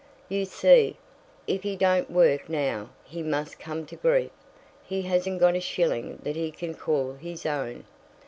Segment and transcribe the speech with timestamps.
[0.29, 0.97] "You see,
[1.45, 4.31] if he don't work now he must come to grief.
[4.83, 7.83] He hasn't got a shilling that he can call his own."